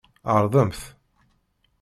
[0.33, 0.81] Ɛerḍemt!